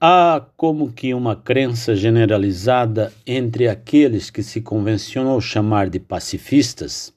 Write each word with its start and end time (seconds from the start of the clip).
Há 0.00 0.46
como 0.56 0.92
que 0.92 1.12
uma 1.12 1.34
crença 1.34 1.96
generalizada 1.96 3.12
entre 3.26 3.66
aqueles 3.66 4.30
que 4.30 4.44
se 4.44 4.60
convencionou 4.60 5.40
chamar 5.40 5.90
de 5.90 5.98
pacifistas 5.98 7.12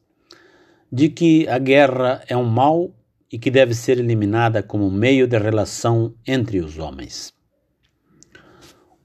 de 0.91 1.07
que 1.07 1.47
a 1.47 1.59
guerra 1.59 2.23
é 2.27 2.35
um 2.35 2.43
mal 2.43 2.91
e 3.31 3.37
que 3.37 3.51
deve 3.51 3.75
ser 3.75 3.99
eliminada 3.99 4.63
como 4.63 4.89
meio 4.89 5.27
de 5.27 5.37
relação 5.37 6.15
entre 6.27 6.59
os 6.59 6.79
homens. 6.79 7.31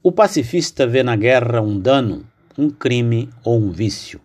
O 0.01 0.11
pacifista 0.11 0.87
vê 0.87 1.03
na 1.03 1.15
guerra 1.15 1.61
um 1.61 1.79
dano, 1.79 2.25
um 2.57 2.71
crime 2.71 3.29
ou 3.43 3.59
um 3.59 3.71
vício. 3.71 4.19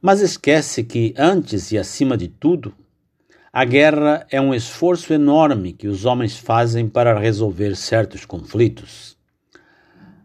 Mas 0.00 0.20
esquece 0.20 0.84
que, 0.84 1.14
antes 1.16 1.72
e 1.72 1.78
acima 1.78 2.18
de 2.18 2.28
tudo, 2.28 2.74
a 3.58 3.64
guerra 3.64 4.26
é 4.30 4.38
um 4.38 4.54
esforço 4.54 5.14
enorme 5.14 5.72
que 5.72 5.88
os 5.88 6.04
homens 6.04 6.36
fazem 6.36 6.86
para 6.86 7.18
resolver 7.18 7.74
certos 7.74 8.26
conflitos. 8.26 9.16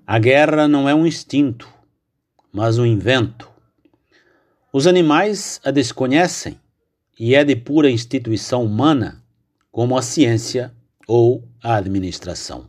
A 0.06 0.20
guerra 0.20 0.68
não 0.68 0.90
é 0.90 0.94
um 0.94 1.08
instinto, 1.08 1.66
mas 2.52 2.78
um 2.78 2.86
invento. 2.86 3.50
Os 4.74 4.86
animais 4.86 5.62
a 5.64 5.72
desconhecem 5.72 6.60
e 7.18 7.34
é 7.34 7.42
de 7.46 7.56
pura 7.56 7.90
instituição 7.90 8.66
humana, 8.66 9.24
como 9.72 9.98
a 9.98 10.02
ciência 10.02 10.74
ou 11.08 11.48
a 11.64 11.76
administração. 11.76 12.68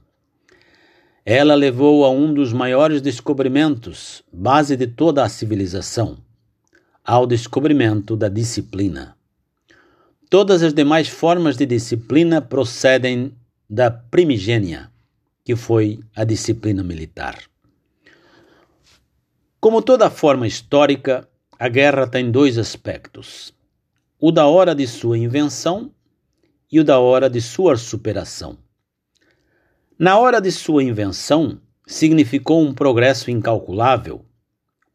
Ela 1.27 1.57
levou 1.57 2.05
a 2.05 2.11
um 2.11 2.33
dos 2.33 2.53
maiores 2.53 3.03
descobrimentos, 3.03 4.23
base 4.33 4.77
de 4.77 4.87
toda 4.87 5.25
a 5.25 5.29
civilização, 5.29 6.19
ao 7.05 7.27
descobrimento 7.27 8.17
da 8.17 8.29
disciplina. 8.29 9.17
Todas 10.33 10.63
as 10.63 10.73
demais 10.73 11.09
formas 11.09 11.59
de 11.59 11.67
disciplina 11.67 12.41
procedem 12.41 13.37
da 13.69 13.91
primigênia, 13.91 14.91
que 15.45 15.55
foi 15.55 16.01
a 16.17 16.25
disciplina 16.25 16.83
militar. 16.83 17.39
Como 19.61 19.83
toda 19.83 20.09
forma 20.09 20.47
histórica, 20.47 21.29
a 21.59 21.69
guerra 21.69 22.07
tem 22.07 22.31
dois 22.31 22.57
aspectos: 22.57 23.53
o 24.19 24.33
da 24.33 24.47
hora 24.47 24.75
de 24.75 24.87
sua 24.87 25.19
invenção 25.19 25.93
e 26.73 26.81
o 26.81 26.85
da 26.85 26.99
hora 26.99 27.29
de 27.29 27.43
sua 27.43 27.77
superação. 27.77 28.57
Na 29.99 30.19
hora 30.19 30.41
de 30.41 30.51
sua 30.51 30.83
invenção, 30.83 31.61
significou 31.87 32.63
um 32.63 32.73
progresso 32.73 33.31
incalculável. 33.31 34.25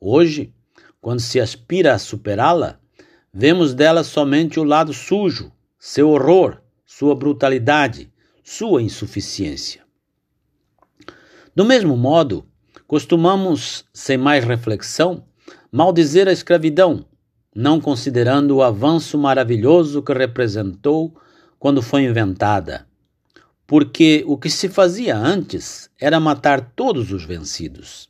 Hoje, 0.02 0.52
quando 1.00 1.20
se 1.20 1.40
aspira 1.40 1.94
a 1.94 2.00
superá-la, 2.00 2.80
Vemos 3.40 3.76
dela 3.76 4.04
somente 4.04 4.60
o 4.60 4.64
lado 4.64 4.92
sujo, 4.92 5.52
seu 5.78 6.10
horror, 6.10 6.60
sua 6.84 7.14
brutalidade, 7.14 8.12
sua 8.44 8.82
insuficiência. 8.82 9.84
Do 11.56 11.64
mesmo 11.64 11.96
modo, 11.96 12.48
costumamos, 12.88 13.86
sem 13.94 14.18
mais 14.18 14.44
reflexão, 14.44 15.24
maldizer 15.72 16.28
a 16.28 16.32
escravidão, 16.32 17.06
não 17.56 17.80
considerando 17.80 18.56
o 18.56 18.64
avanço 18.64 19.20
maravilhoso 19.20 20.02
que 20.02 20.14
representou 20.14 21.16
quando 21.60 21.84
foi 21.84 22.06
inventada. 22.06 22.88
Porque 23.68 24.24
o 24.26 24.36
que 24.36 24.50
se 24.50 24.68
fazia 24.68 25.16
antes 25.16 25.92
era 26.02 26.20
matar 26.20 26.72
todos 26.76 27.12
os 27.12 27.24
vencidos. 27.24 28.10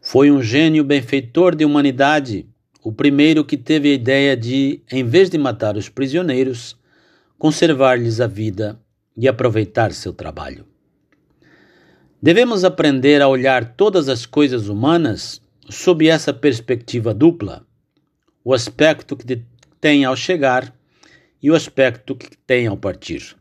Foi 0.00 0.30
um 0.30 0.40
gênio 0.40 0.84
benfeitor 0.84 1.56
de 1.56 1.64
humanidade 1.64 2.46
o 2.82 2.92
primeiro 2.92 3.44
que 3.44 3.56
teve 3.56 3.90
a 3.90 3.94
ideia 3.94 4.36
de, 4.36 4.82
em 4.90 5.04
vez 5.04 5.30
de 5.30 5.38
matar 5.38 5.76
os 5.76 5.88
prisioneiros, 5.88 6.76
conservar-lhes 7.38 8.20
a 8.20 8.26
vida 8.26 8.80
e 9.16 9.28
aproveitar 9.28 9.92
seu 9.92 10.12
trabalho. 10.12 10.66
Devemos 12.20 12.64
aprender 12.64 13.22
a 13.22 13.28
olhar 13.28 13.74
todas 13.76 14.08
as 14.08 14.26
coisas 14.26 14.68
humanas 14.68 15.40
sob 15.68 16.08
essa 16.08 16.32
perspectiva 16.32 17.14
dupla: 17.14 17.66
o 18.44 18.52
aspecto 18.52 19.16
que 19.16 19.44
tem 19.80 20.04
ao 20.04 20.16
chegar 20.16 20.74
e 21.42 21.50
o 21.50 21.54
aspecto 21.54 22.14
que 22.14 22.36
tem 22.36 22.66
ao 22.66 22.76
partir. 22.76 23.36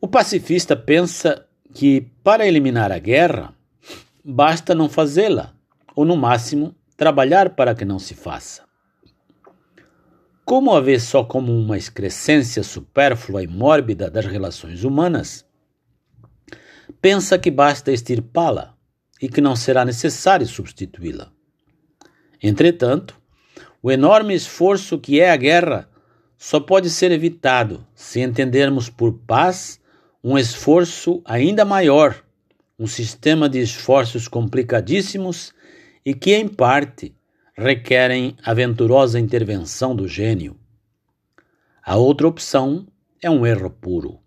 O 0.00 0.06
pacifista 0.06 0.76
pensa 0.76 1.46
que, 1.74 2.06
para 2.22 2.46
eliminar 2.46 2.92
a 2.92 2.98
guerra, 2.98 3.54
basta 4.24 4.74
não 4.74 4.88
fazê-la, 4.88 5.54
ou 5.94 6.04
no 6.04 6.16
máximo, 6.16 6.74
trabalhar 6.98 7.50
para 7.50 7.76
que 7.76 7.84
não 7.84 8.00
se 8.00 8.12
faça. 8.12 8.64
Como 10.44 10.74
a 10.74 10.80
vê 10.80 10.98
só 10.98 11.22
como 11.22 11.56
uma 11.56 11.78
excrescência 11.78 12.62
supérflua 12.64 13.42
e 13.44 13.46
mórbida 13.46 14.10
das 14.10 14.26
relações 14.26 14.82
humanas, 14.82 15.46
pensa 17.00 17.38
que 17.38 17.52
basta 17.52 17.92
extirpá-la 17.92 18.74
e 19.22 19.28
que 19.28 19.40
não 19.40 19.54
será 19.54 19.84
necessário 19.84 20.46
substituí-la. 20.46 21.30
Entretanto, 22.42 23.16
o 23.80 23.92
enorme 23.92 24.34
esforço 24.34 24.98
que 24.98 25.20
é 25.20 25.30
a 25.30 25.36
guerra 25.36 25.88
só 26.36 26.58
pode 26.58 26.90
ser 26.90 27.12
evitado 27.12 27.86
se 27.94 28.20
entendermos 28.20 28.90
por 28.90 29.12
paz 29.12 29.80
um 30.22 30.36
esforço 30.36 31.22
ainda 31.24 31.64
maior, 31.64 32.24
um 32.76 32.88
sistema 32.88 33.48
de 33.48 33.60
esforços 33.60 34.26
complicadíssimos 34.26 35.52
e 36.08 36.14
que, 36.14 36.34
em 36.34 36.48
parte, 36.48 37.14
requerem 37.54 38.34
aventurosa 38.42 39.20
intervenção 39.20 39.94
do 39.94 40.08
gênio. 40.08 40.58
A 41.84 41.96
outra 41.96 42.26
opção 42.26 42.86
é 43.20 43.28
um 43.28 43.46
erro 43.46 43.68
puro. 43.68 44.18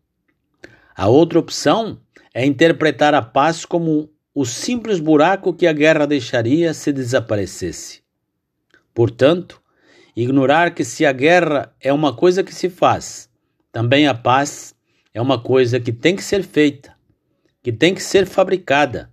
A 0.95 1.07
outra 1.07 1.39
opção 1.39 1.99
é 2.35 2.45
interpretar 2.45 3.15
a 3.15 3.21
paz 3.23 3.65
como 3.65 4.11
o 4.31 4.45
simples 4.45 4.99
buraco 4.99 5.55
que 5.55 5.65
a 5.65 5.73
guerra 5.73 6.05
deixaria 6.05 6.71
se 6.71 6.93
desaparecesse. 6.93 8.03
Portanto, 8.93 9.59
ignorar 10.15 10.75
que 10.75 10.83
se 10.83 11.03
a 11.03 11.11
guerra 11.11 11.75
é 11.81 11.91
uma 11.91 12.15
coisa 12.15 12.43
que 12.43 12.53
se 12.53 12.69
faz, 12.69 13.27
também 13.71 14.05
a 14.05 14.13
paz 14.13 14.75
é 15.15 15.19
uma 15.19 15.41
coisa 15.41 15.79
que 15.79 15.91
tem 15.91 16.15
que 16.15 16.23
ser 16.23 16.43
feita, 16.43 16.95
que 17.63 17.71
tem 17.71 17.95
que 17.95 18.03
ser 18.03 18.27
fabricada, 18.27 19.10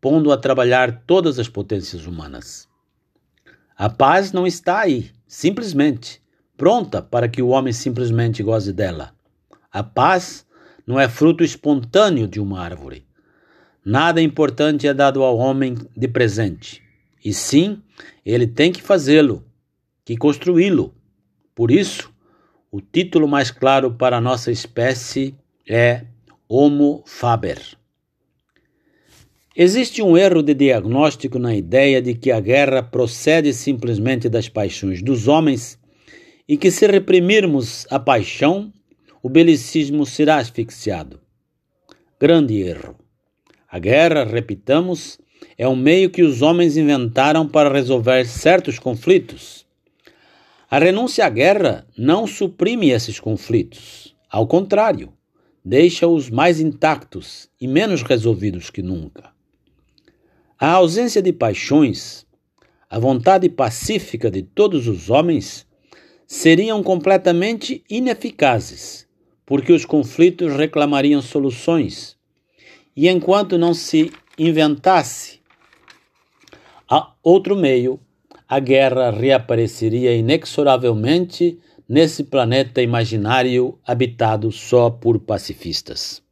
pondo 0.00 0.32
a 0.32 0.36
trabalhar 0.36 1.02
todas 1.06 1.38
as 1.38 1.48
potências 1.48 2.06
humanas. 2.06 2.68
A 3.76 3.88
paz 3.88 4.32
não 4.32 4.46
está 4.46 4.80
aí, 4.80 5.10
simplesmente, 5.26 6.20
pronta 6.56 7.00
para 7.00 7.28
que 7.28 7.42
o 7.42 7.48
homem 7.48 7.72
simplesmente 7.72 8.42
goze 8.42 8.72
dela. 8.72 9.14
A 9.72 9.82
paz 9.82 10.46
não 10.86 10.98
é 10.98 11.08
fruto 11.08 11.44
espontâneo 11.44 12.26
de 12.26 12.40
uma 12.40 12.60
árvore. 12.60 13.06
Nada 13.84 14.20
importante 14.20 14.86
é 14.86 14.92
dado 14.92 15.22
ao 15.22 15.38
homem 15.38 15.76
de 15.96 16.08
presente. 16.08 16.82
E 17.24 17.32
sim, 17.32 17.82
ele 18.24 18.46
tem 18.46 18.72
que 18.72 18.82
fazê-lo, 18.82 19.44
que 20.04 20.16
construí-lo. 20.16 20.94
Por 21.54 21.70
isso, 21.70 22.12
o 22.70 22.80
título 22.80 23.28
mais 23.28 23.50
claro 23.50 23.92
para 23.92 24.16
a 24.16 24.20
nossa 24.20 24.50
espécie 24.50 25.34
é 25.68 26.04
Homo 26.48 27.02
Faber. 27.06 27.79
Existe 29.62 30.00
um 30.00 30.16
erro 30.16 30.42
de 30.42 30.54
diagnóstico 30.54 31.38
na 31.38 31.54
ideia 31.54 32.00
de 32.00 32.14
que 32.14 32.30
a 32.30 32.40
guerra 32.40 32.82
procede 32.82 33.52
simplesmente 33.52 34.26
das 34.26 34.48
paixões 34.48 35.02
dos 35.02 35.28
homens 35.28 35.78
e 36.48 36.56
que, 36.56 36.70
se 36.70 36.86
reprimirmos 36.86 37.86
a 37.90 37.98
paixão, 37.98 38.72
o 39.22 39.28
belicismo 39.28 40.06
será 40.06 40.38
asfixiado. 40.38 41.20
Grande 42.18 42.58
erro. 42.58 42.96
A 43.70 43.78
guerra, 43.78 44.24
repitamos, 44.24 45.18
é 45.58 45.68
um 45.68 45.76
meio 45.76 46.08
que 46.08 46.22
os 46.22 46.40
homens 46.40 46.78
inventaram 46.78 47.46
para 47.46 47.70
resolver 47.70 48.24
certos 48.24 48.78
conflitos. 48.78 49.66
A 50.70 50.78
renúncia 50.78 51.26
à 51.26 51.28
guerra 51.28 51.86
não 51.98 52.26
suprime 52.26 52.88
esses 52.88 53.20
conflitos. 53.20 54.16
Ao 54.30 54.46
contrário, 54.46 55.12
deixa-os 55.62 56.30
mais 56.30 56.60
intactos 56.60 57.50
e 57.60 57.68
menos 57.68 58.00
resolvidos 58.00 58.70
que 58.70 58.80
nunca. 58.80 59.38
A 60.62 60.72
ausência 60.72 61.22
de 61.22 61.32
paixões, 61.32 62.26
a 62.90 62.98
vontade 62.98 63.48
pacífica 63.48 64.30
de 64.30 64.42
todos 64.42 64.86
os 64.86 65.08
homens 65.08 65.66
seriam 66.26 66.82
completamente 66.82 67.82
ineficazes, 67.88 69.08
porque 69.46 69.72
os 69.72 69.86
conflitos 69.86 70.54
reclamariam 70.54 71.22
soluções. 71.22 72.14
E 72.94 73.08
enquanto 73.08 73.56
não 73.56 73.72
se 73.72 74.12
inventasse 74.38 75.40
outro 77.22 77.56
meio, 77.56 77.98
a 78.46 78.60
guerra 78.60 79.10
reapareceria 79.10 80.14
inexoravelmente 80.14 81.58
nesse 81.88 82.24
planeta 82.24 82.82
imaginário 82.82 83.78
habitado 83.86 84.52
só 84.52 84.90
por 84.90 85.20
pacifistas. 85.20 86.22